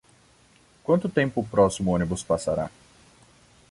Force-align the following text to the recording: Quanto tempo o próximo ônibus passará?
Quanto 0.81 1.07
tempo 1.09 1.41
o 1.41 1.47
próximo 1.47 1.93
ônibus 1.93 2.23
passará? 2.23 2.71